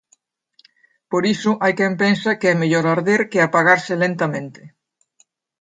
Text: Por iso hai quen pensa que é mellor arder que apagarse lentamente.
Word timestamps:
Por 1.11 1.23
iso 1.35 1.51
hai 1.63 1.73
quen 1.79 1.93
pensa 2.03 2.37
que 2.39 2.47
é 2.53 2.55
mellor 2.61 2.85
arder 2.95 3.21
que 3.31 3.39
apagarse 3.41 3.93
lentamente. 4.03 4.61